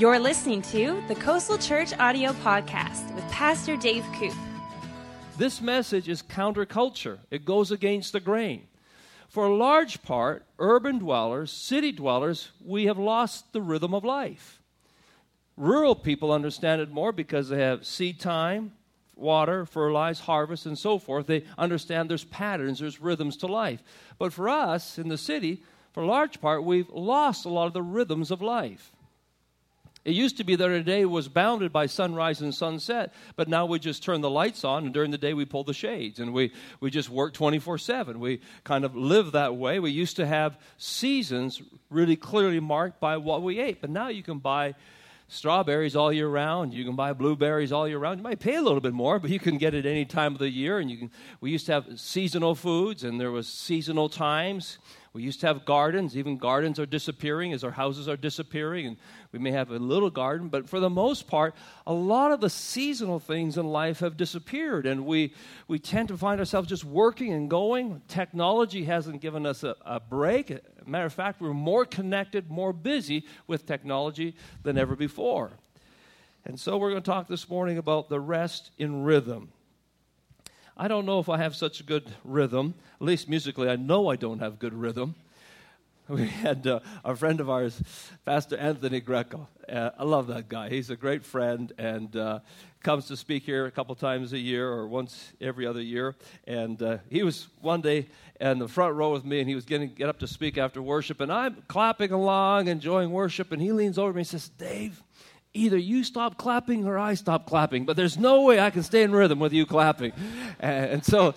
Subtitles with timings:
[0.00, 4.32] You're listening to the Coastal Church Audio Podcast with Pastor Dave Koop.
[5.36, 8.66] This message is counterculture, it goes against the grain.
[9.28, 14.62] For a large part, urban dwellers, city dwellers, we have lost the rhythm of life.
[15.58, 18.72] Rural people understand it more because they have seed time,
[19.16, 21.26] water, fertilize, harvest, and so forth.
[21.26, 23.82] They understand there's patterns, there's rhythms to life.
[24.18, 25.62] But for us in the city,
[25.92, 28.92] for a large part, we've lost a lot of the rhythms of life.
[30.04, 33.66] It used to be that our day was bounded by sunrise and sunset, but now
[33.66, 36.32] we just turn the lights on, and during the day we pull the shades, and
[36.32, 38.18] we, we just work 24 7.
[38.18, 39.78] We kind of live that way.
[39.78, 41.60] We used to have seasons
[41.90, 44.74] really clearly marked by what we ate, but now you can buy
[45.30, 46.74] strawberries all year round.
[46.74, 48.18] You can buy blueberries all year round.
[48.18, 50.38] You might pay a little bit more, but you can get it any time of
[50.38, 50.78] the year.
[50.78, 51.10] And you can,
[51.40, 54.78] we used to have seasonal foods, and there was seasonal times.
[55.12, 56.16] We used to have gardens.
[56.16, 58.96] Even gardens are disappearing as our houses are disappearing, and
[59.32, 60.48] we may have a little garden.
[60.48, 64.86] But for the most part, a lot of the seasonal things in life have disappeared,
[64.86, 65.34] and we,
[65.66, 68.02] we tend to find ourselves just working and going.
[68.06, 70.56] Technology hasn't given us a, a break.
[70.86, 75.50] Matter of fact, we're more connected, more busy with technology than ever before.
[76.44, 79.50] And so we're going to talk this morning about the rest in rhythm.
[80.80, 82.72] I don't know if I have such a good rhythm.
[83.02, 85.14] At least musically, I know I don't have good rhythm.
[86.08, 87.80] We had uh, a friend of ours,
[88.24, 89.46] Pastor Anthony Greco.
[89.68, 90.68] Uh, I love that guy.
[90.68, 92.40] He's a great friend and uh,
[92.82, 96.16] comes to speak here a couple times a year or once every other year.
[96.48, 98.08] And uh, he was one day
[98.40, 100.82] in the front row with me, and he was getting get up to speak after
[100.82, 105.00] worship, and I'm clapping along, enjoying worship, and he leans over me and says, "Dave."
[105.52, 109.02] Either you stop clapping or I stop clapping, but there's no way I can stay
[109.02, 110.12] in rhythm with you clapping.
[110.60, 111.34] And so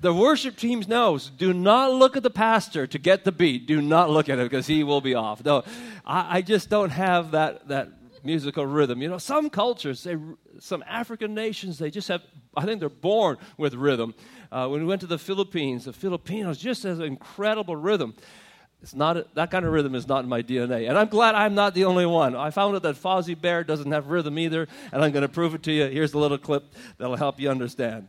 [0.00, 3.66] the worship team knows do not look at the pastor to get the beat.
[3.66, 5.44] Do not look at him because he will be off.
[5.44, 5.64] No,
[6.06, 7.88] I, I, just don't have that, that
[8.24, 9.02] musical rhythm.
[9.02, 10.16] You know, some cultures, they,
[10.58, 12.22] some African nations, they just have,
[12.56, 14.14] I think they're born with rhythm.
[14.50, 18.14] Uh, when we went to the Philippines, the Filipinos just has incredible rhythm.
[18.82, 21.54] It's not that kind of rhythm is not in my DNA, and I'm glad I'm
[21.54, 22.34] not the only one.
[22.34, 25.54] I found out that Fozzie Bear doesn't have rhythm either, and I'm going to prove
[25.54, 25.86] it to you.
[25.86, 26.64] Here's a little clip
[26.96, 28.08] that'll help you understand.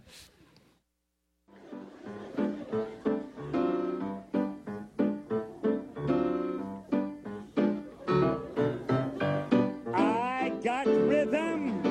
[9.93, 11.81] I got rhythm.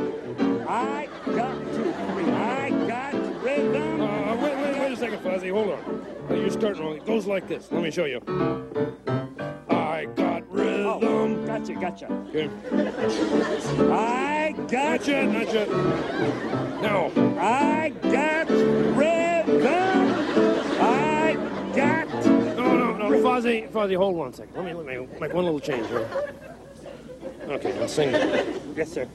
[0.66, 2.30] I got two, three.
[2.30, 4.00] I got rhythm.
[4.00, 5.52] Uh, wait, wait, wait a second, Fozzie.
[5.52, 6.09] Hold on.
[6.30, 6.96] You're starting wrong.
[6.96, 7.70] It goes like this.
[7.72, 8.20] Let me show you.
[9.68, 10.86] I got oh, rhythm.
[10.86, 12.06] Oh, gotcha, gotcha.
[12.28, 12.48] Okay.
[13.92, 15.68] I got Not yet, not yet.
[16.80, 19.66] Now, I got rhythm.
[20.80, 21.36] I
[21.74, 22.08] got.
[22.24, 23.10] no, no, no.
[23.22, 24.54] Fozzie, Fozzie, hold one second.
[24.54, 26.08] Let me, let me make one little change here.
[27.48, 28.12] Okay, now sing.
[28.76, 29.08] Yes, sir.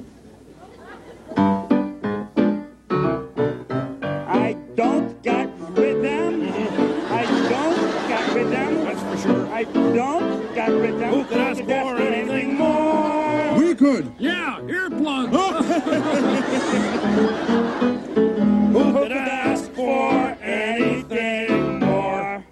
[18.73, 22.45] Who could ask for anything more?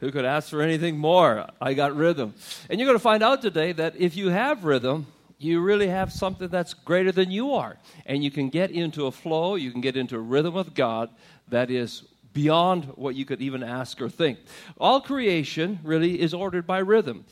[0.00, 1.46] Who could ask for anything more?
[1.60, 2.34] I got rhythm.
[2.68, 5.06] And you're going to find out today that if you have rhythm,
[5.38, 7.76] you really have something that's greater than you are.
[8.04, 11.10] And you can get into a flow, you can get into a rhythm with God
[11.48, 12.02] that is
[12.32, 14.38] beyond what you could even ask or think.
[14.78, 17.24] All creation really is ordered by rhythm.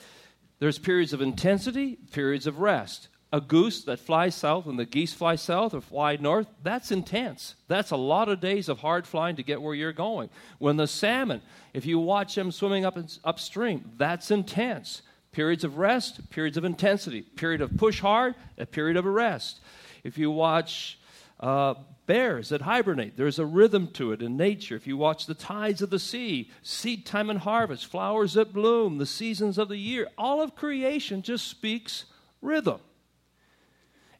[0.59, 3.09] There's periods of intensity, periods of rest.
[3.33, 7.56] A goose that flies south and the geese fly south or fly north, that's intense.
[7.69, 10.31] That's a lot of days of hard flying to get where you're going.
[10.59, 11.43] When the salmon,
[11.75, 15.03] if you watch them swimming up in, upstream, that's intense.
[15.33, 17.21] Periods of rest, periods of intensity.
[17.21, 19.61] Period of push hard, a period of arrest.
[20.05, 20.99] If you watch
[21.41, 21.75] uh,
[22.06, 24.77] bears that hibernate, there's a rhythm to it in nature.
[24.77, 28.99] If you watch the tides of the sea, seed time and harvest, flowers that bloom,
[28.99, 32.06] the seasons of the year, all of creation just speaks
[32.41, 32.81] rhythm.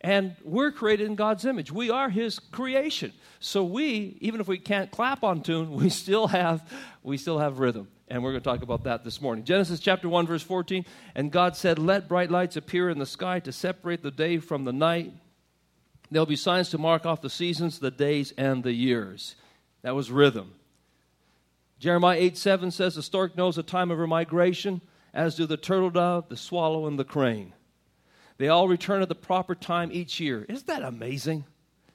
[0.01, 1.73] And we're created in God's image.
[1.73, 3.13] We are His creation.
[3.41, 6.71] So we, even if we can't clap on tune, we still have,
[7.03, 7.89] we still have rhythm.
[8.09, 9.45] And we're going to talk about that this morning.
[9.45, 10.85] Genesis chapter 1, verse 14.
[11.17, 14.65] And God said, Let bright lights appear in the sky to separate the day from
[14.65, 15.13] the night.
[16.11, 19.35] There'll be signs to mark off the seasons, the days, and the years.
[19.83, 20.53] That was rhythm.
[21.79, 24.81] Jeremiah 8 7 says, The stork knows the time of her migration,
[25.13, 27.53] as do the turtle dove, the swallow, and the crane.
[28.39, 30.45] They all return at the proper time each year.
[30.49, 31.45] Isn't that amazing?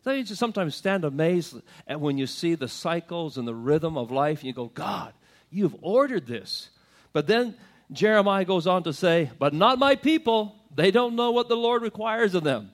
[0.04, 1.56] Don't you just sometimes stand amazed
[1.88, 5.14] at when you see the cycles and the rhythm of life and you go, God,
[5.52, 6.70] You've ordered this.
[7.12, 7.56] But then
[7.92, 10.56] Jeremiah goes on to say, But not my people.
[10.74, 12.72] They don't know what the Lord requires of them.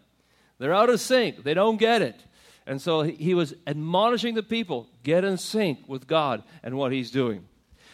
[0.59, 1.43] They're out of sync.
[1.43, 2.19] They don't get it.
[2.65, 7.11] And so he was admonishing the people get in sync with God and what he's
[7.11, 7.45] doing.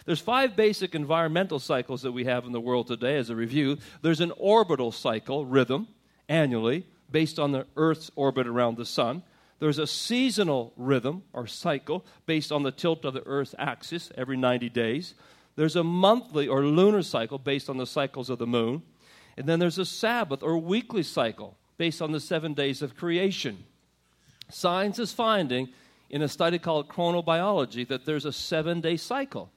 [0.06, 3.78] There's five basic environmental cycles that we have in the world today as a review.
[4.02, 5.88] There's an orbital cycle, rhythm,
[6.28, 9.24] annually, based on the Earth's orbit around the sun.
[9.60, 14.36] There's a seasonal rhythm or cycle based on the tilt of the Earth's axis every
[14.36, 15.14] 90 days.
[15.56, 18.82] There's a monthly or lunar cycle based on the cycles of the moon.
[19.38, 23.64] And then there's a Sabbath or weekly cycle based on the seven days of creation.
[24.50, 25.70] Science is finding
[26.10, 29.52] in a study called chronobiology that there's a seven day cycle.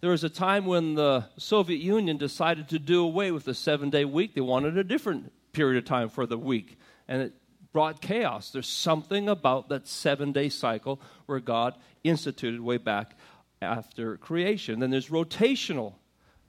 [0.00, 3.90] There was a time when the Soviet Union decided to do away with the seven
[3.90, 4.34] day week.
[4.34, 6.78] They wanted a different period of time for the week.
[7.06, 7.34] And it
[7.72, 8.50] brought chaos.
[8.50, 13.16] There's something about that seven day cycle where God instituted way back
[13.60, 14.80] after creation.
[14.80, 15.94] Then there's rotational,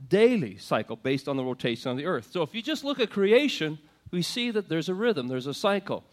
[0.07, 2.29] daily cycle based on the rotation of the earth.
[2.31, 3.77] So if you just look at creation,
[4.13, 6.04] we see that there's a rhythm, there's a cycle.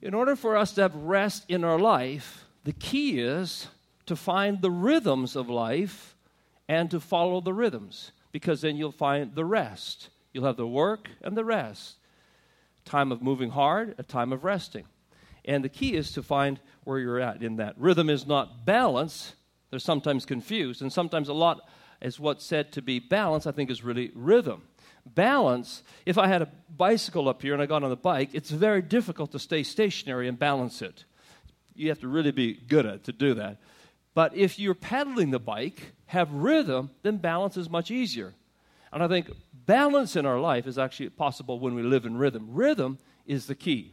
[0.00, 3.66] In order for us to have rest in our life, the key is
[4.06, 6.14] to find the rhythms of life
[6.68, 10.08] and to follow the rhythms, because then you'll find the rest.
[10.32, 11.96] You'll have the work and the rest.
[12.84, 14.84] Time of moving hard, a time of resting.
[15.44, 17.74] And the key is to find where you're at in that.
[17.76, 19.34] Rhythm is not balance,
[19.70, 21.68] they're sometimes confused, and sometimes a lot
[22.00, 24.62] is what's said to be balance, I think, is really rhythm.
[25.06, 28.50] Balance, if I had a bicycle up here and I got on the bike, it's
[28.50, 31.04] very difficult to stay stationary and balance it.
[31.74, 33.58] You have to really be good at to do that.
[34.14, 38.34] But if you're pedaling the bike, have rhythm, then balance is much easier.
[38.92, 39.30] And I think
[39.66, 42.48] balance in our life is actually possible when we live in rhythm.
[42.50, 43.92] Rhythm is the key.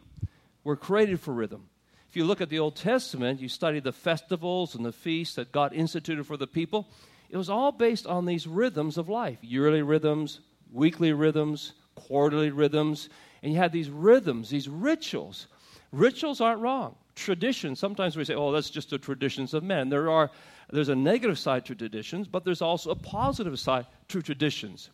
[0.63, 1.69] We're created for rhythm.
[2.09, 5.51] If you look at the Old Testament, you study the festivals and the feasts that
[5.51, 6.89] God instituted for the people,
[7.29, 10.39] it was all based on these rhythms of life yearly rhythms,
[10.71, 13.09] weekly rhythms, quarterly rhythms.
[13.41, 15.47] And you had these rhythms, these rituals.
[15.91, 16.95] Rituals aren't wrong.
[17.15, 19.89] Traditions, sometimes we say, oh, that's just the traditions of men.
[19.89, 20.29] There are,
[20.71, 24.89] there's a negative side to traditions, but there's also a positive side to traditions.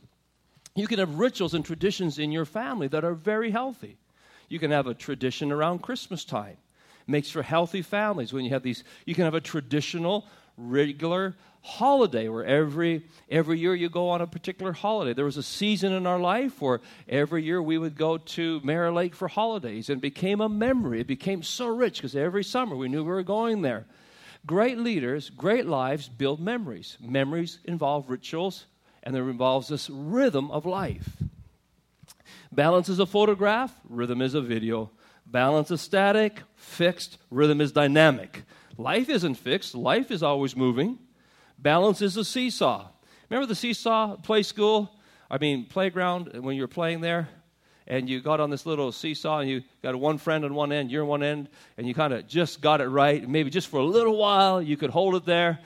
[0.75, 3.97] You can have rituals and traditions in your family that are very healthy.
[4.47, 6.57] You can have a tradition around Christmas time
[7.07, 10.25] makes for healthy families when you have these you can have a traditional
[10.57, 15.13] regular holiday where every every year you go on a particular holiday.
[15.13, 18.91] There was a season in our life where every year we would go to Mirror
[18.91, 20.99] Lake for holidays and became a memory.
[20.99, 23.85] It became so rich because every summer we knew we were going there.
[24.45, 26.97] Great leaders great lives build memories.
[26.99, 28.65] Memories involve rituals
[29.01, 31.17] and there involves this rhythm of life.
[32.51, 34.91] Balance is a photograph rhythm is a video.
[35.25, 38.43] Balance is static, fixed, rhythm is dynamic.
[38.77, 40.97] Life isn't fixed, life is always moving.
[41.59, 42.87] Balance is a seesaw.
[43.29, 44.95] Remember the seesaw play school?
[45.29, 47.29] I mean, playground when you were playing there?
[47.85, 50.89] And you got on this little seesaw and you got one friend on one end,
[50.89, 53.27] you're on one end, and you kind of just got it right.
[53.27, 55.59] Maybe just for a little while you could hold it there.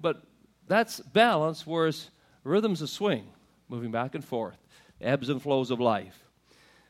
[0.00, 0.22] But
[0.68, 2.10] that's balance, whereas
[2.44, 3.26] rhythm's a swing,
[3.68, 4.58] moving back and forth,
[5.00, 6.16] ebbs and flows of life.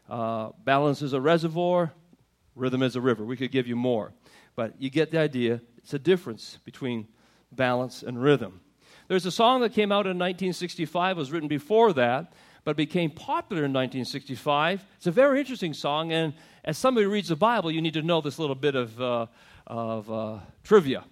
[0.09, 1.93] Uh, balance is a reservoir,
[2.55, 3.25] rhythm is a river.
[3.25, 4.13] We could give you more.
[4.59, 5.61] But you get the idea.
[5.77, 7.07] It's a difference between
[7.53, 8.61] balance and rhythm.
[9.07, 12.33] There's a song that came out in 1965, was written before that,
[12.65, 14.85] but became popular in 1965.
[14.97, 16.35] It's a very interesting song, and
[16.65, 19.27] as somebody reads the Bible, you need to know this little bit of, uh,
[19.69, 21.05] of uh, trivia.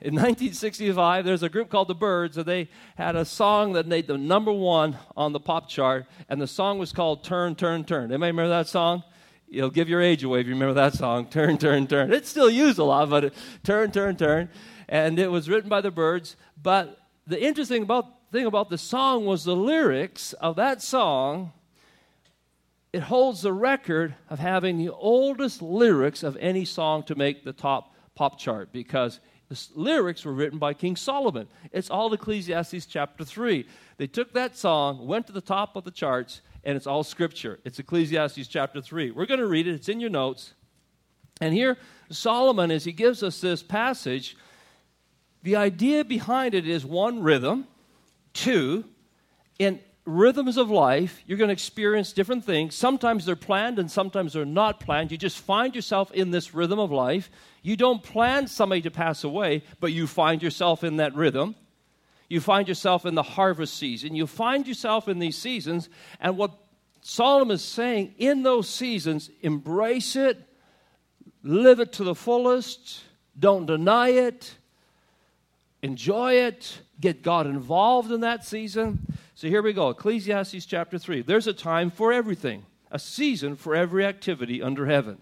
[0.00, 4.06] In 1965, there's a group called the Byrds, and they had a song that made
[4.06, 8.04] the number one on the pop chart, and the song was called Turn, Turn, Turn.
[8.04, 9.02] Anybody remember that song?
[9.50, 12.12] You'll give your age away if you remember that song, Turn, Turn, Turn.
[12.12, 14.48] It's still used a lot, but Turn, Turn, Turn.
[14.88, 16.36] And it was written by the Byrds.
[16.62, 21.52] but the interesting about, thing about the song was the lyrics of that song
[22.92, 27.52] it holds the record of having the oldest lyrics of any song to make the
[27.52, 31.46] top pop chart because the lyrics were written by King Solomon.
[31.72, 33.66] It's all Ecclesiastes chapter 3.
[33.96, 37.60] They took that song, went to the top of the charts, and it's all scripture.
[37.64, 39.10] It's Ecclesiastes chapter 3.
[39.10, 40.54] We're going to read it, it's in your notes.
[41.40, 41.78] And here,
[42.10, 44.36] Solomon, as he gives us this passage,
[45.42, 47.66] the idea behind it is one, rhythm,
[48.34, 48.84] two,
[49.58, 52.74] in rhythms of life, you're going to experience different things.
[52.74, 55.10] Sometimes they're planned and sometimes they're not planned.
[55.10, 57.30] You just find yourself in this rhythm of life.
[57.62, 61.54] You don't plan somebody to pass away, but you find yourself in that rhythm.
[62.30, 64.14] You find yourself in the harvest season.
[64.14, 65.88] You find yourself in these seasons.
[66.20, 66.52] And what
[67.02, 70.38] Solomon is saying in those seasons, embrace it,
[71.42, 73.02] live it to the fullest,
[73.36, 74.54] don't deny it,
[75.82, 79.12] enjoy it, get God involved in that season.
[79.34, 81.22] So here we go Ecclesiastes chapter 3.
[81.22, 85.18] There's a time for everything, a season for every activity under heaven.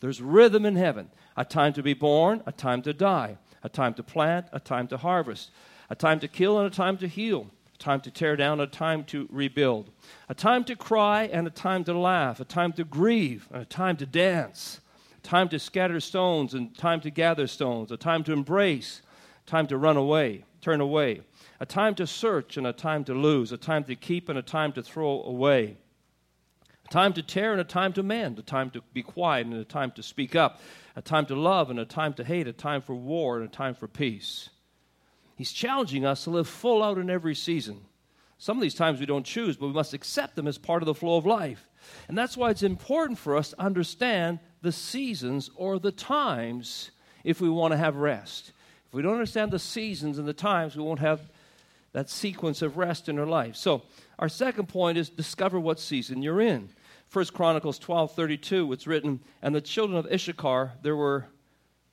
[0.00, 3.94] There's rhythm in heaven a time to be born, a time to die, a time
[3.94, 5.50] to plant, a time to harvest,
[5.92, 8.66] a time to kill, and a time to heal, a time to tear down, a
[8.66, 9.90] time to rebuild,
[10.26, 13.66] a time to cry, and a time to laugh, a time to grieve, and a
[13.66, 14.80] time to dance,
[15.18, 19.02] a time to scatter stones, and time to gather stones, a time to embrace,
[19.46, 21.20] a time to run away, turn away,
[21.60, 24.42] a time to search, and a time to lose, a time to keep, and a
[24.42, 25.76] time to throw away
[26.86, 29.56] A time to tear and a time to mend, a time to be quiet and
[29.56, 30.60] a time to speak up,
[30.96, 33.52] a time to love and a time to hate, a time for war and a
[33.52, 34.48] time for peace.
[35.42, 37.80] He's challenging us to live full out in every season.
[38.38, 40.86] Some of these times we don't choose, but we must accept them as part of
[40.86, 41.68] the flow of life.
[42.06, 46.92] And that's why it's important for us to understand the seasons or the times
[47.24, 48.52] if we want to have rest.
[48.86, 51.28] If we don't understand the seasons and the times, we won't have
[51.92, 53.56] that sequence of rest in our life.
[53.56, 53.82] So,
[54.20, 56.68] our second point is discover what season you're in.
[57.08, 61.26] First Chronicles 12:32 it's written and the children of Issachar there were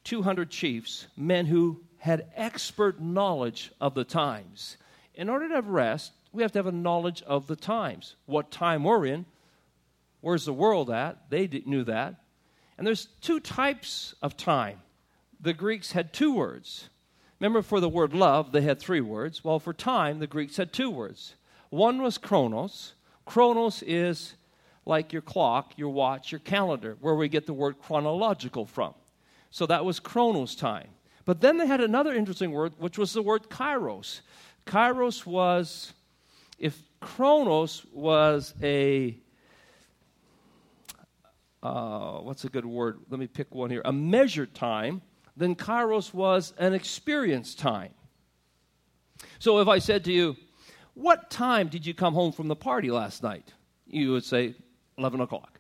[0.04, 4.78] 200 chiefs men who had expert knowledge of the times.
[5.14, 8.16] In order to have rest, we have to have a knowledge of the times.
[8.26, 9.26] What time we're in,
[10.22, 11.30] where's the world at?
[11.30, 12.16] They knew that.
[12.78, 14.80] And there's two types of time.
[15.42, 16.90] The Greeks had two words.
[17.40, 19.44] Remember, for the word love, they had three words.
[19.44, 21.36] Well, for time, the Greeks had two words.
[21.70, 22.94] One was chronos.
[23.26, 24.36] Chronos is
[24.86, 28.94] like your clock, your watch, your calendar, where we get the word chronological from.
[29.52, 30.90] So that was chronos time.
[31.30, 34.22] But then they had another interesting word, which was the word kairos.
[34.66, 35.94] Kairos was,
[36.58, 39.16] if chronos was a,
[41.62, 43.02] uh, what's a good word?
[43.12, 43.84] Let me pick one here.
[43.86, 45.04] A measured time,
[45.38, 47.94] then kairos was an experience time.
[49.38, 50.36] So if I said to you,
[50.96, 53.54] What time did you come home from the party last night?
[53.86, 54.56] You would say,
[54.98, 55.59] 11 o'clock.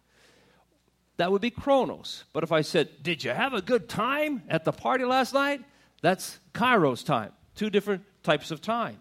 [1.19, 2.23] That would be chronos.
[2.31, 5.61] But if I said, Did you have a good time at the party last night?
[6.01, 7.33] That's kairos time.
[7.55, 8.99] Two different types of time.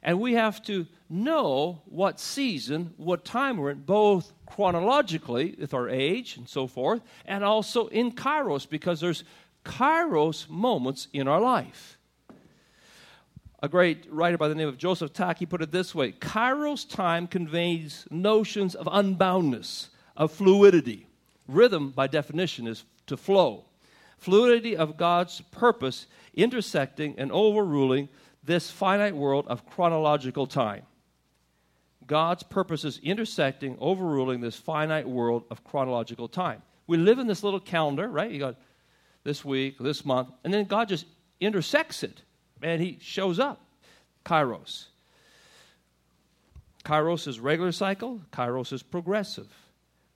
[0.00, 5.88] And we have to know what season, what time we're in, both chronologically with our
[5.88, 9.24] age and so forth, and also in kairos, because there's
[9.64, 11.98] kairos moments in our life.
[13.60, 17.26] A great writer by the name of Joseph Taki put it this way Kairos time
[17.26, 21.08] conveys notions of unboundness, of fluidity.
[21.48, 23.64] Rhythm, by definition, is to flow.
[24.18, 28.08] Fluidity of God's purpose intersecting and overruling
[28.42, 30.82] this finite world of chronological time.
[32.06, 36.62] God's purposes intersecting, overruling this finite world of chronological time.
[36.86, 38.30] We live in this little calendar, right?
[38.30, 38.56] You got
[39.24, 41.04] this week, this month, and then God just
[41.40, 42.22] intersects it
[42.62, 43.60] and he shows up.
[44.24, 44.86] Kairos.
[46.84, 49.52] Kairos is regular cycle, Kairos is progressive.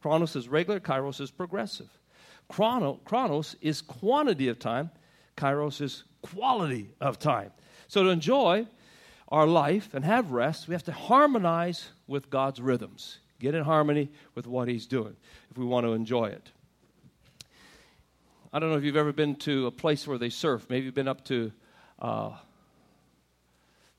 [0.03, 1.89] Chronos is regular, Kairos is progressive.
[2.49, 4.91] Chrono, chronos is quantity of time,
[5.37, 7.53] Kairos is quality of time.
[7.89, 8.67] So to enjoy
[9.29, 13.19] our life and have rest, we have to harmonize with God's rhythms.
[13.39, 15.17] Get in harmony with what He's doing
[15.51, 16.51] if we want to enjoy it.
[18.53, 20.67] I don't know if you've ever been to a place where they surf.
[20.69, 21.53] Maybe you've been up to
[22.01, 22.33] uh,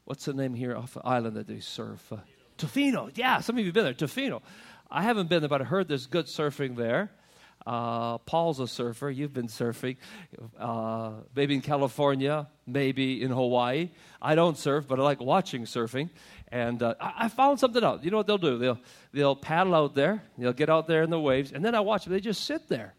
[0.05, 2.11] what's the name here off the island that they surf?
[2.11, 2.17] Uh,
[2.57, 3.11] Tofino.
[3.15, 3.93] Yeah, some of you have been there.
[3.93, 4.41] Tofino.
[4.91, 7.11] I haven't been there, but I heard there's good surfing there.
[7.65, 9.09] Uh, Paul's a surfer.
[9.09, 9.97] You've been surfing.
[10.59, 13.89] Uh, maybe in California, maybe in Hawaii.
[14.21, 16.09] I don't surf, but I like watching surfing.
[16.51, 18.03] And uh, I, I, found something out.
[18.03, 18.57] You know what they'll do?
[18.57, 18.79] They'll,
[19.13, 22.05] they'll paddle out there, they'll get out there in the waves, and then I watch
[22.05, 22.13] them.
[22.13, 22.93] They just sit there.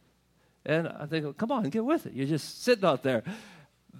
[0.65, 2.13] And I think, come on, get with it.
[2.15, 3.25] You're just sitting out there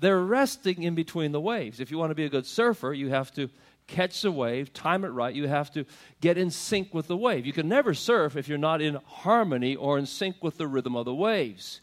[0.03, 1.79] they're resting in between the waves.
[1.79, 3.49] If you want to be a good surfer, you have to
[3.87, 5.35] catch the wave, time it right.
[5.35, 5.85] You have to
[6.21, 7.47] get in sync with the wave.
[7.47, 10.97] You can never surf if you're not in harmony or in sync with the rhythm
[10.97, 11.81] of the waves.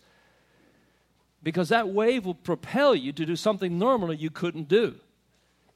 [1.42, 4.96] Because that wave will propel you to do something normally you couldn't do.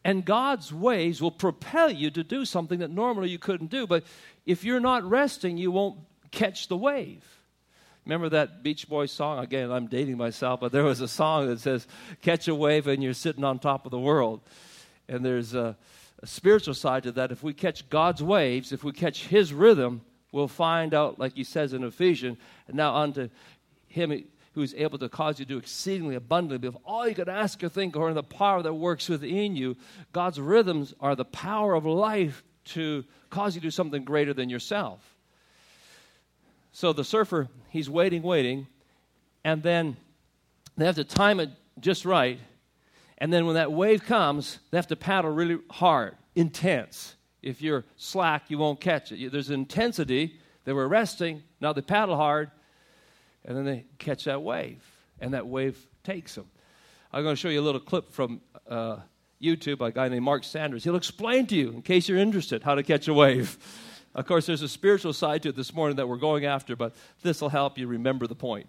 [0.04, 3.88] And God's waves will propel you to do something that normally you couldn't do.
[3.88, 4.04] But
[4.46, 6.00] if you're not resting, you won't
[6.32, 7.24] catch the wave.
[8.06, 9.40] Remember that Beach Boys song?
[9.40, 11.88] Again, I'm dating myself, but there was a song that says,
[12.22, 14.42] Catch a wave and you're sitting on top of the world.
[15.08, 15.76] And there's a,
[16.22, 17.32] a spiritual side to that.
[17.32, 21.44] If we catch God's waves, if we catch His rhythm, we'll find out, like He
[21.44, 23.30] says in Ephesians, and now unto
[23.88, 27.28] Him who is able to cause you to do exceedingly abundantly of all you can
[27.28, 29.76] ask or think, or in the power that works within you.
[30.12, 34.50] God's rhythms are the power of life to cause you to do something greater than
[34.50, 35.00] yourself.
[36.72, 38.68] So the surfer, he's waiting, waiting,
[39.44, 39.98] and then
[40.78, 42.40] they have to time it just right.
[43.24, 47.16] And then when that wave comes, they have to paddle really hard, intense.
[47.42, 49.32] If you're slack, you won't catch it.
[49.32, 50.42] There's intensity.
[50.66, 51.42] They were resting.
[51.62, 52.52] Now they paddle hard,
[53.46, 54.84] and then they catch that wave,
[55.22, 56.48] and that wave takes them.
[57.14, 58.98] I'm going to show you a little clip from uh,
[59.42, 60.84] YouTube, by a guy named Mark Sanders.
[60.84, 63.58] He'll explain to you, in case you're interested, how to catch a wave.
[64.16, 66.94] Of course, there's a spiritual side to it this morning that we're going after, but
[67.22, 68.68] this will help you remember the point.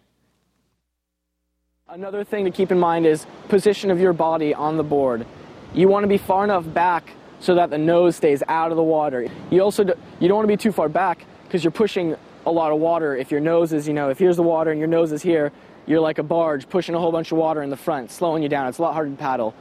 [1.95, 5.25] Another thing to keep in mind is position of your body on the board.
[5.73, 8.83] You want to be far enough back so that the nose stays out of the
[8.83, 9.29] water.
[9.49, 12.51] You also do, you don't want to be too far back because you're pushing a
[12.51, 13.15] lot of water.
[13.15, 15.53] If your nose is, you know, if here's the water and your nose is here,
[15.87, 18.49] you're like a barge pushing a whole bunch of water in the front, slowing you
[18.49, 18.67] down.
[18.67, 19.55] It's a lot harder to paddle.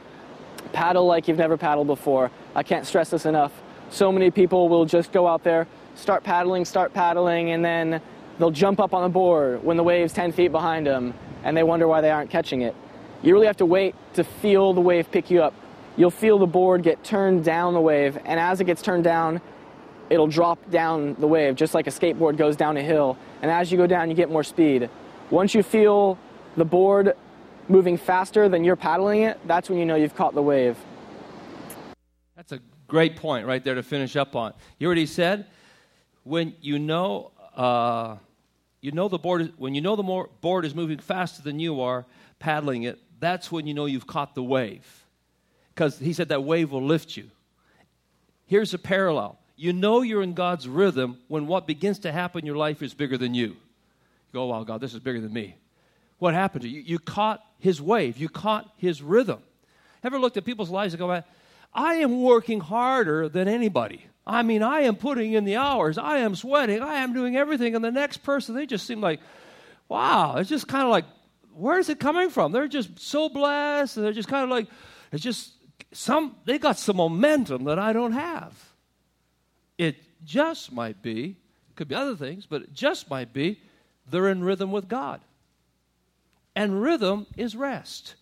[0.72, 2.32] Paddle like you've never paddled before.
[2.56, 3.52] I can't stress this enough.
[3.90, 8.02] So many people will just go out there, start paddling, start paddling, and then
[8.40, 11.14] they'll jump up on the board when the wave's 10 feet behind them
[11.44, 12.74] and they wonder why they aren't catching it.
[13.22, 15.54] You really have to wait to feel the wave pick you up.
[15.96, 19.40] You'll feel the board get turned down the wave, and as it gets turned down,
[20.10, 23.16] it'll drop down the wave, just like a skateboard goes down a hill.
[23.42, 24.90] And as you go down, you get more speed.
[25.30, 26.18] Once you feel
[26.56, 27.14] the board
[27.68, 30.76] moving faster than you're paddling it, that's when you know you've caught the wave.
[32.36, 34.52] That's a great point right there to finish up on.
[34.78, 35.46] You already said
[36.24, 38.16] when you know uh,
[38.84, 41.80] you know the board is, when you know the board is moving faster than you
[41.80, 42.04] are
[42.38, 45.06] paddling it, that's when you know you've caught the wave.
[45.74, 47.30] Because he said that wave will lift you.
[48.44, 49.38] Here's a parallel.
[49.56, 52.92] You know you're in God's rhythm when what begins to happen in your life is
[52.92, 53.46] bigger than you.
[53.46, 53.56] You
[54.34, 55.56] go, oh, wow, God, this is bigger than me.
[56.18, 56.82] What happened to you?
[56.82, 59.38] You caught his wave, you caught his rhythm.
[60.02, 61.22] Ever looked at people's lives and go,
[61.72, 64.04] I am working harder than anybody.
[64.26, 67.74] I mean, I am putting in the hours, I am sweating, I am doing everything.
[67.74, 69.20] And the next person, they just seem like,
[69.88, 71.04] wow, it's just kind of like,
[71.52, 72.52] where is it coming from?
[72.52, 74.66] They're just so blessed, and they're just kind of like,
[75.12, 75.52] it's just
[75.92, 78.54] some, they got some momentum that I don't have.
[79.76, 81.36] It just might be,
[81.76, 83.60] could be other things, but it just might be
[84.10, 85.20] they're in rhythm with God.
[86.56, 88.14] And rhythm is rest.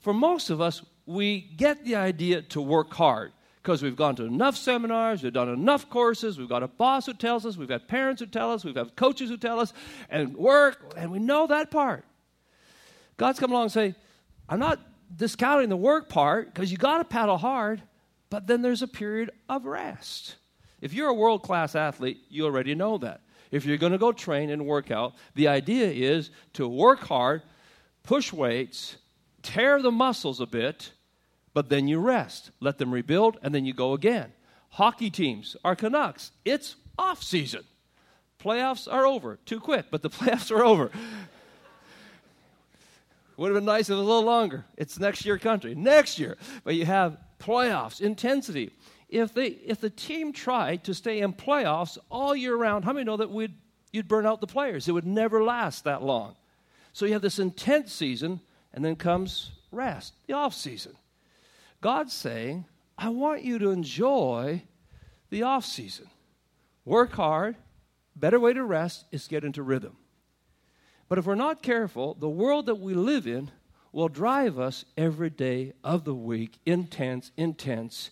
[0.00, 3.32] For most of us, we get the idea to work hard
[3.66, 7.12] because we've gone to enough seminars, we've done enough courses, we've got a boss who
[7.12, 9.72] tells us, we've got parents who tell us, we've got coaches who tell us,
[10.08, 12.04] and work, and we know that part.
[13.16, 13.94] God's come along and say,
[14.48, 14.78] I'm not
[15.16, 17.82] discounting the work part because you got to paddle hard,
[18.30, 20.36] but then there's a period of rest.
[20.80, 23.22] If you're a world class athlete, you already know that.
[23.50, 27.42] If you're going to go train and work out, the idea is to work hard,
[28.04, 28.94] push weights,
[29.42, 30.92] tear the muscles a bit,
[31.56, 34.30] but then you rest, let them rebuild, and then you go again.
[34.72, 36.32] Hockey teams are Canucks.
[36.44, 37.62] It's off season.
[38.38, 39.38] Playoffs are over.
[39.46, 40.90] Too quick, but the playoffs are over.
[43.38, 44.66] Would have been nice if it was a little longer.
[44.76, 45.74] It's next year country.
[45.74, 46.36] Next year.
[46.62, 48.70] But you have playoffs, intensity.
[49.08, 53.04] If they if the team tried to stay in playoffs all year round, how many
[53.06, 53.54] know that we'd
[53.94, 54.88] you'd burn out the players?
[54.88, 56.36] It would never last that long.
[56.92, 58.42] So you have this intense season,
[58.74, 60.96] and then comes rest, the off season.
[61.80, 62.66] God's saying,
[62.98, 64.62] I want you to enjoy
[65.30, 66.08] the off season.
[66.84, 67.56] Work hard.
[68.14, 69.96] Better way to rest is get into rhythm.
[71.08, 73.50] But if we're not careful, the world that we live in
[73.92, 78.10] will drive us every day of the week, intense, intense.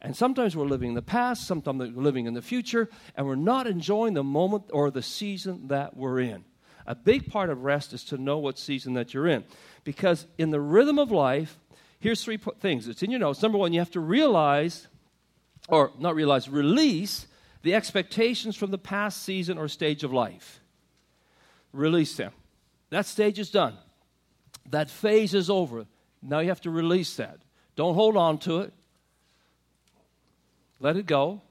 [0.00, 3.34] And sometimes we're living in the past, sometimes we're living in the future, and we're
[3.34, 6.44] not enjoying the moment or the season that we're in.
[6.86, 9.44] A big part of rest is to know what season that you're in.
[9.82, 11.58] Because in the rhythm of life,
[12.00, 12.88] here's three things.
[12.88, 13.42] It's in your notes.
[13.42, 14.86] Number one, you have to realize,
[15.68, 17.26] or not realize, release
[17.62, 20.60] the expectations from the past season or stage of life.
[21.72, 22.32] Release them.
[22.90, 23.76] That stage is done.
[24.70, 25.86] That phase is over.
[26.22, 27.38] Now you have to release that.
[27.74, 28.72] Don't hold on to it.
[30.80, 31.42] Let it go.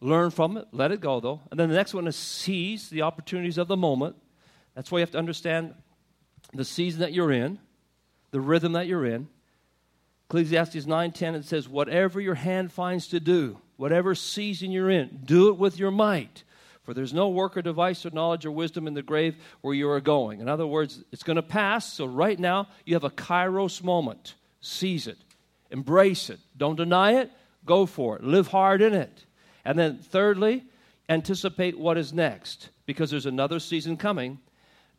[0.00, 0.66] Learn from it.
[0.72, 1.40] Let it go, though.
[1.50, 4.16] And then the next one is seize the opportunities of the moment.
[4.74, 5.74] That's why you have to understand
[6.54, 7.58] the season that you're in
[8.30, 9.28] the rhythm that you're in.
[10.28, 15.48] Ecclesiastes 9:10 it says whatever your hand finds to do, whatever season you're in, do
[15.48, 16.44] it with your might.
[16.82, 19.90] For there's no work or device or knowledge or wisdom in the grave where you
[19.90, 20.40] are going.
[20.40, 24.34] In other words, it's going to pass, so right now you have a kairos moment.
[24.62, 25.18] Seize it.
[25.70, 26.40] Embrace it.
[26.56, 27.30] Don't deny it.
[27.66, 28.24] Go for it.
[28.24, 29.26] Live hard in it.
[29.66, 30.64] And then thirdly,
[31.10, 34.38] anticipate what is next because there's another season coming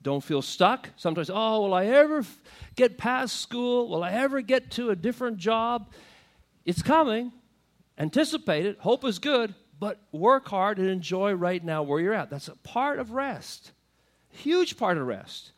[0.02, 0.90] don't feel stuck.
[0.96, 2.26] Sometimes, oh, will I ever
[2.76, 3.90] get past school?
[3.90, 5.92] Will I ever get to a different job?
[6.66, 7.32] It's coming.
[7.98, 8.80] Anticipate it.
[8.80, 12.30] Hope is good, but work hard and enjoy right now where you're at.
[12.30, 13.72] That's a part of rest.
[14.30, 15.52] Huge part of rest.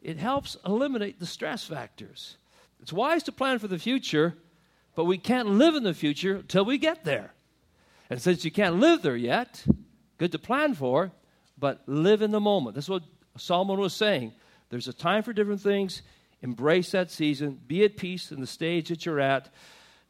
[0.00, 2.36] It helps eliminate the stress factors.
[2.80, 4.34] It's wise to plan for the future,
[4.94, 7.32] but we can't live in the future until we get there.
[8.08, 9.64] And since you can't live there yet,
[10.18, 11.12] good to plan for,
[11.58, 12.74] but live in the moment.
[12.74, 13.02] That's what
[13.36, 14.32] Solomon was saying.
[14.70, 16.02] There's a time for different things.
[16.42, 17.60] Embrace that season.
[17.66, 19.52] Be at peace in the stage that you're at.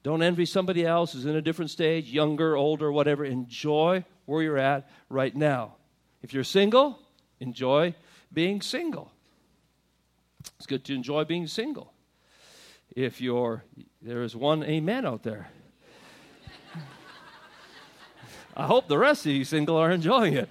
[0.02, 3.24] Don't envy somebody else who's in a different stage, younger, older, whatever.
[3.24, 5.76] Enjoy where you're at right now.
[6.22, 6.98] If you're single,
[7.40, 7.94] enjoy
[8.32, 9.10] being single.
[10.56, 11.92] It's good to enjoy being single.
[12.94, 13.64] If you're,
[14.02, 15.48] there is one amen out there.
[18.56, 20.50] I hope the rest of you single are enjoying it.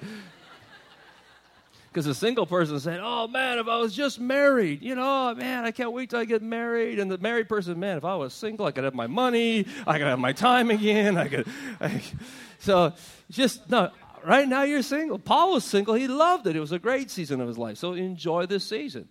[1.93, 5.35] Because a single person saying, Oh man, if I was just married, you know, oh,
[5.35, 6.97] man, I can't wait till I get married.
[6.97, 9.99] And the married person, man, if I was single, I could have my money, I
[9.99, 11.17] could have my time again.
[11.17, 11.47] I could.
[11.79, 12.01] I,
[12.59, 12.93] so
[13.29, 13.91] just, no,
[14.25, 15.19] right now you're single.
[15.19, 15.93] Paul was single.
[15.93, 16.55] He loved it.
[16.55, 17.77] It was a great season of his life.
[17.77, 19.07] So enjoy this season.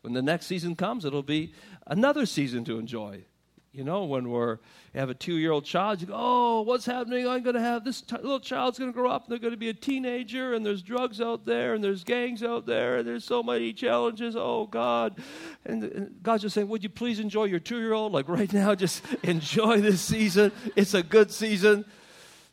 [0.00, 1.52] When the next season comes, it'll be
[1.86, 3.24] another season to enjoy.
[3.72, 4.58] You know, when we're
[4.92, 7.26] you have a two-year-old child, you go, "Oh, what's happening?
[7.26, 9.54] I'm going to have this t- little child's going to grow up, and they're going
[9.54, 13.08] to be a teenager, and there's drugs out there, and there's gangs out there, and
[13.08, 14.36] there's so many challenges.
[14.36, 15.18] Oh God!"
[15.64, 18.12] And, and God's just saying, "Would you please enjoy your two-year-old?
[18.12, 20.52] Like right now, just enjoy this season.
[20.76, 21.86] It's a good season.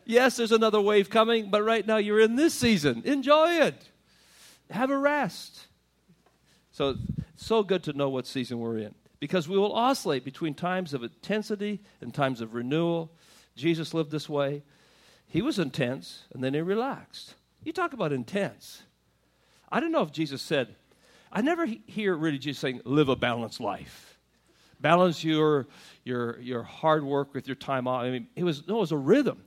[0.05, 3.01] Yes, there's another wave coming, but right now you're in this season.
[3.03, 3.89] Enjoy it.
[4.71, 5.67] Have a rest."
[6.71, 6.95] So,
[7.35, 11.03] so good to know what season we're in because we will oscillate between times of
[11.03, 13.11] intensity and times of renewal.
[13.55, 14.63] Jesus lived this way.
[15.27, 17.35] He was intense and then he relaxed.
[17.63, 18.83] You talk about intense.
[19.71, 20.75] I don't know if Jesus said,
[21.31, 24.17] I never hear really Jesus saying, live a balanced life.
[24.79, 25.67] Balance your,
[26.03, 28.03] your, your hard work with your time off.
[28.03, 29.43] I mean, it was, no, it was a rhythm.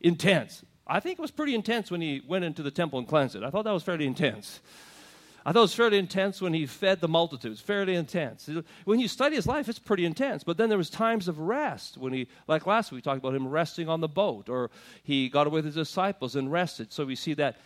[0.00, 0.64] intense.
[0.86, 3.42] I think it was pretty intense when he went into the temple and cleansed it.
[3.42, 4.60] I thought that was fairly intense.
[5.48, 8.50] I thought it was fairly intense when he fed the multitudes, fairly intense.
[8.84, 10.44] When you study his life, it's pretty intense.
[10.44, 13.34] But then there was times of rest when he, like last week, we talked about
[13.34, 14.70] him resting on the boat, or
[15.02, 16.92] he got away with his disciples and rested.
[16.92, 17.56] So we see that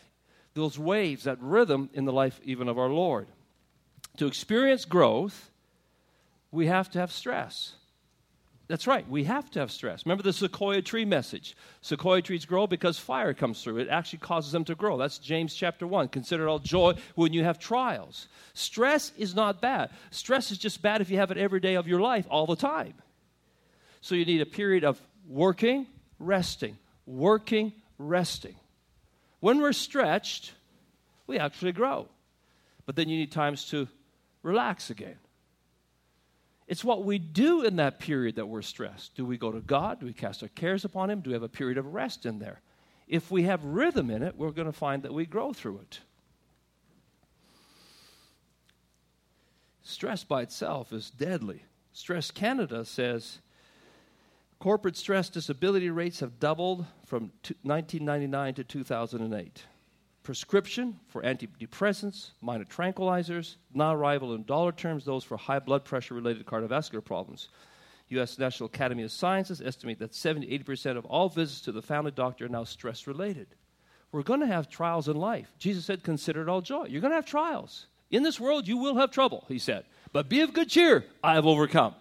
[0.54, 3.26] those waves, that rhythm in the life even of our Lord.
[4.18, 5.50] To experience growth,
[6.52, 7.72] we have to have stress.
[8.72, 10.06] That's right, we have to have stress.
[10.06, 11.54] Remember the sequoia tree message.
[11.82, 13.76] Sequoia trees grow because fire comes through.
[13.76, 14.96] It actually causes them to grow.
[14.96, 16.08] That's James chapter 1.
[16.08, 18.28] Consider it all joy when you have trials.
[18.54, 19.90] Stress is not bad.
[20.10, 22.56] Stress is just bad if you have it every day of your life all the
[22.56, 22.94] time.
[24.00, 25.86] So you need a period of working,
[26.18, 28.56] resting, working, resting.
[29.40, 30.54] When we're stretched,
[31.26, 32.08] we actually grow.
[32.86, 33.86] But then you need times to
[34.42, 35.18] relax again.
[36.72, 39.14] It's what we do in that period that we're stressed.
[39.14, 40.00] Do we go to God?
[40.00, 41.20] Do we cast our cares upon Him?
[41.20, 42.62] Do we have a period of rest in there?
[43.06, 46.00] If we have rhythm in it, we're going to find that we grow through it.
[49.82, 51.62] Stress by itself is deadly.
[51.92, 53.40] Stress Canada says
[54.58, 57.32] corporate stress disability rates have doubled from
[57.64, 59.64] 1999 to 2008
[60.22, 66.14] prescription for antidepressants, minor tranquilizers, now rival in dollar terms those for high blood pressure
[66.14, 67.48] related cardiovascular problems.
[68.08, 68.38] U.S.
[68.38, 72.44] National Academy of Sciences estimate that 70 80% of all visits to the family doctor
[72.44, 73.48] are now stress related.
[74.12, 75.52] We're going to have trials in life.
[75.58, 76.86] Jesus said, Consider it all joy.
[76.88, 77.86] You're going to have trials.
[78.10, 79.84] In this world, you will have trouble, he said.
[80.12, 81.06] But be of good cheer.
[81.24, 81.94] I have overcome.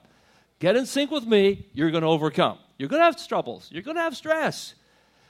[0.59, 1.65] Get in sync with me.
[1.73, 2.59] You're going to overcome.
[2.77, 3.69] You're going to have troubles.
[3.71, 4.75] You're going to have stress.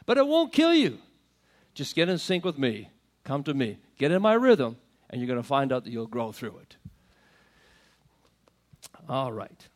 [0.08, 0.98] But it won't kill you.
[1.74, 2.90] Just get in sync with me.
[3.24, 3.78] Come to me.
[3.98, 4.78] Get in my rhythm,
[5.10, 6.76] and you're going to find out that you'll grow through it.
[9.08, 9.68] All right.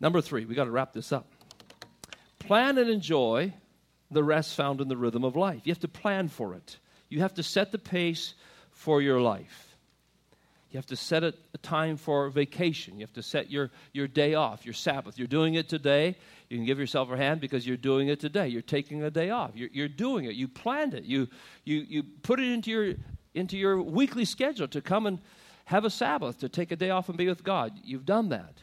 [0.00, 1.30] Number three, we got to wrap this up.
[2.38, 3.52] Plan and enjoy
[4.10, 5.60] the rest found in the rhythm of life.
[5.64, 6.78] You have to plan for it.
[7.08, 8.34] You have to set the pace
[8.70, 9.69] for your life.
[10.70, 12.94] You have to set a, a, time for vacation.
[12.94, 15.18] You have to set your, your day off, your Sabbath.
[15.18, 16.16] You're doing it today.
[16.48, 18.46] You can give yourself a hand because you're doing it today.
[18.48, 19.50] You're taking a day off.
[19.54, 20.34] You're, you're doing it.
[20.34, 21.04] You planned it.
[21.04, 21.26] You,
[21.64, 22.94] you, you put it into your,
[23.34, 25.18] into your weekly schedule to come and
[25.64, 27.72] have a Sabbath, to take a day off and be with God.
[27.82, 28.54] You've done that.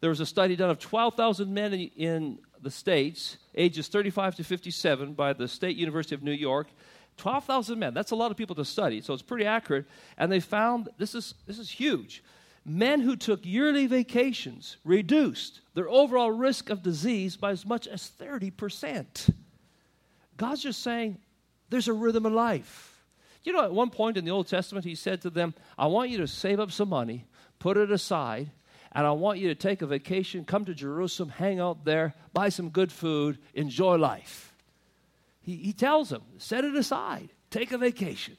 [0.00, 4.44] There was a study done of 12,000 men in, in the States, ages 35 to
[4.44, 6.66] 57, by the State University of New York
[7.18, 7.94] 12,000 men.
[7.94, 9.86] That's a lot of people to study, so it's pretty accurate.
[10.16, 12.22] And they found this is, this is huge.
[12.64, 18.10] Men who took yearly vacations reduced their overall risk of disease by as much as
[18.20, 19.32] 30%.
[20.36, 21.18] God's just saying
[21.70, 23.04] there's a rhythm of life.
[23.42, 26.10] You know, at one point in the Old Testament, he said to them, I want
[26.10, 27.24] you to save up some money,
[27.58, 28.50] put it aside,
[28.92, 32.48] and I want you to take a vacation, come to Jerusalem, hang out there, buy
[32.48, 34.54] some good food, enjoy life.
[35.40, 38.36] He, he tells them, set it aside, take a vacation.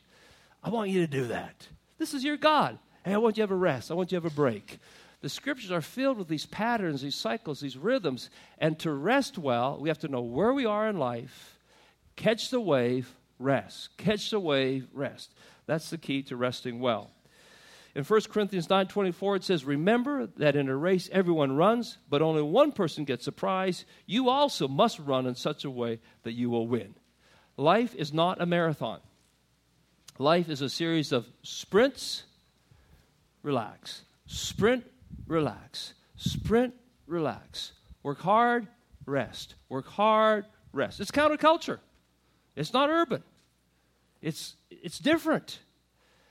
[0.63, 1.67] I want you to do that.
[1.97, 2.77] This is your God.
[3.03, 3.91] Hey, I want you to have a rest.
[3.91, 4.79] I want you to have a break.
[5.21, 8.29] The scriptures are filled with these patterns, these cycles, these rhythms.
[8.57, 11.57] And to rest well, we have to know where we are in life,
[12.15, 13.97] catch the wave, rest.
[13.97, 15.33] Catch the wave, rest.
[15.65, 17.11] That's the key to resting well.
[17.95, 22.41] In 1 Corinthians 9:24 it says, "Remember that in a race everyone runs, but only
[22.41, 23.85] one person gets a prize.
[24.05, 26.95] You also must run in such a way that you will win."
[27.57, 29.01] Life is not a marathon.
[30.17, 32.23] Life is a series of sprints,
[33.41, 34.03] relax.
[34.27, 34.85] Sprint,
[35.27, 35.93] relax.
[36.15, 36.75] Sprint,
[37.07, 37.71] relax.
[38.03, 38.67] Work hard,
[39.05, 39.55] rest.
[39.69, 40.99] Work hard, rest.
[40.99, 41.79] It's counterculture.
[42.55, 43.23] It's not urban.
[44.21, 45.59] It's it's different.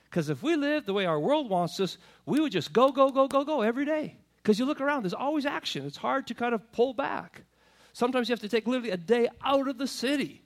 [0.08, 3.10] Because if we live the way our world wants us, we would just go, go,
[3.10, 4.16] go, go, go every day.
[4.36, 5.84] Because you look around, there's always action.
[5.84, 7.42] It's hard to kind of pull back.
[7.92, 10.42] Sometimes you have to take literally a day out of the city.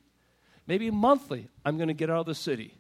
[0.67, 2.75] Maybe monthly, I'm going to get out of the city.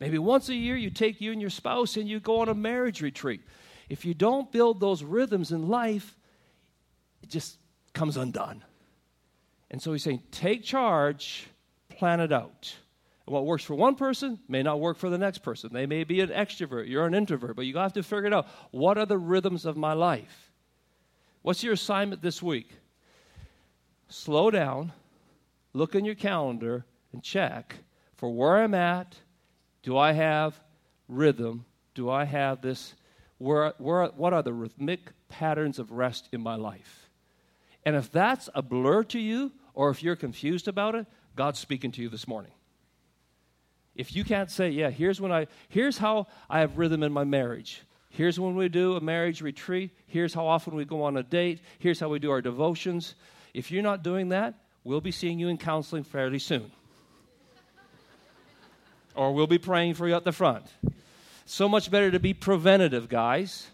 [0.00, 2.54] Maybe once a year, you take you and your spouse and you go on a
[2.54, 3.40] marriage retreat.
[3.88, 6.16] If you don't build those rhythms in life,
[7.22, 7.56] it just
[7.94, 8.62] comes undone.
[9.70, 11.46] And so he's saying, take charge,
[11.88, 12.74] plan it out.
[13.26, 15.72] What works for one person may not work for the next person.
[15.72, 18.46] They may be an extrovert, you're an introvert, but you have to figure it out.
[18.70, 20.52] What are the rhythms of my life?
[21.42, 22.70] What's your assignment this week?
[24.08, 24.92] Slow down,
[25.72, 27.76] look in your calendar, and check
[28.14, 29.16] for where I'm at.
[29.82, 30.58] Do I have
[31.08, 31.64] rhythm?
[31.94, 32.94] Do I have this?
[33.38, 37.10] Where, where, what are the rhythmic patterns of rest in my life?
[37.84, 41.90] And if that's a blur to you, or if you're confused about it, God's speaking
[41.92, 42.52] to you this morning.
[43.96, 47.24] If you can't say, yeah, here's when I here's how I have rhythm in my
[47.24, 47.82] marriage.
[48.10, 49.90] Here's when we do a marriage retreat.
[50.06, 51.60] Here's how often we go on a date.
[51.78, 53.14] Here's how we do our devotions.
[53.52, 54.54] If you're not doing that,
[54.84, 56.70] we'll be seeing you in counseling fairly soon.
[59.14, 60.64] or we'll be praying for you at the front.
[61.44, 63.66] So much better to be preventative, guys.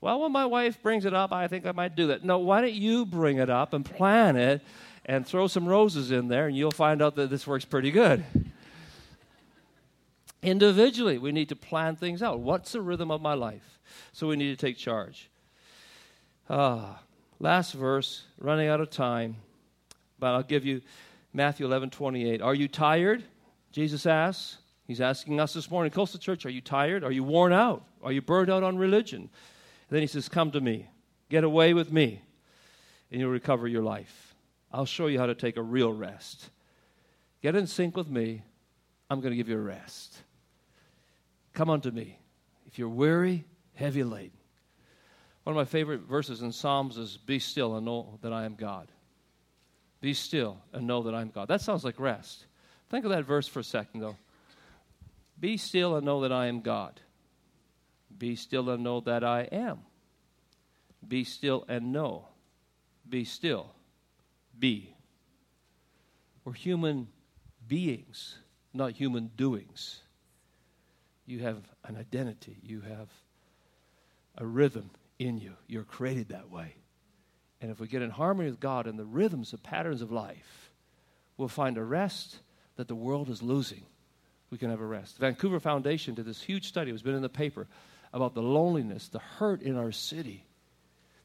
[0.00, 2.24] Well, when my wife brings it up, I think I might do that.
[2.24, 4.60] No, why don't you bring it up and plan it
[5.06, 8.24] and throw some roses in there, and you'll find out that this works pretty good.
[10.42, 12.40] Individually, we need to plan things out.
[12.40, 13.78] What's the rhythm of my life?
[14.12, 15.30] So we need to take charge.
[16.50, 17.00] Ah,
[17.38, 19.36] last verse, running out of time,
[20.18, 20.82] but I'll give you
[21.32, 22.42] Matthew 11 28.
[22.42, 23.22] Are you tired?
[23.70, 24.58] Jesus asks.
[24.86, 27.04] He's asking us this morning, Coastal Church, are you tired?
[27.04, 27.84] Are you worn out?
[28.02, 29.20] Are you burned out on religion?
[29.22, 29.30] And
[29.90, 30.88] then he says, Come to me.
[31.30, 32.20] Get away with me,
[33.10, 34.34] and you'll recover your life.
[34.72, 36.50] I'll show you how to take a real rest.
[37.42, 38.42] Get in sync with me.
[39.08, 40.22] I'm going to give you a rest.
[41.52, 42.18] Come unto me.
[42.66, 44.38] If you're weary, heavy laden.
[45.44, 48.54] One of my favorite verses in Psalms is Be still and know that I am
[48.54, 48.88] God.
[50.00, 51.48] Be still and know that I'm God.
[51.48, 52.46] That sounds like rest.
[52.90, 54.16] Think of that verse for a second, though.
[55.38, 57.00] Be still and know that I am God.
[58.16, 59.80] Be still and know that I am.
[61.06, 62.28] Be still and know.
[63.08, 63.72] Be still.
[64.58, 64.94] Be.
[66.44, 67.08] We're human
[67.66, 68.38] beings,
[68.72, 70.02] not human doings
[71.32, 73.08] you have an identity, you have
[74.36, 75.54] a rhythm in you.
[75.66, 76.76] You're created that way.
[77.60, 80.70] And if we get in harmony with God and the rhythms, the patterns of life,
[81.36, 82.38] we'll find a rest
[82.76, 83.82] that the world is losing.
[84.50, 85.18] We can have a rest.
[85.18, 87.66] The Vancouver Foundation did this huge study, it's been in the paper,
[88.12, 90.44] about the loneliness, the hurt in our city,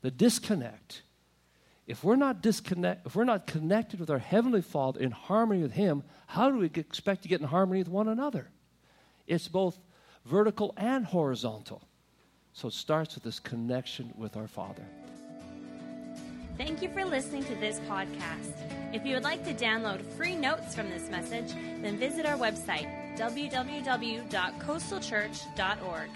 [0.01, 1.01] the disconnect.
[1.85, 5.73] If we're not disconnect, if we're not connected with our heavenly Father in harmony with
[5.73, 8.47] Him, how do we expect to get in harmony with one another?
[9.25, 9.77] It's both
[10.27, 11.81] vertical and horizontal.
[12.53, 14.83] So it starts with this connection with our Father.
[16.57, 18.53] Thank you for listening to this podcast.
[18.91, 23.15] If you would like to download free notes from this message, then visit our website,
[23.15, 26.09] www.coastalchurch.org.